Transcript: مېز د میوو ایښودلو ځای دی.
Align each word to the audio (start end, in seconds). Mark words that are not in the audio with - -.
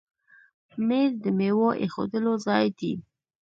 مېز 0.87 1.11
د 1.23 1.25
میوو 1.37 1.67
ایښودلو 1.81 2.33
ځای 2.45 2.65
دی. 2.79 2.93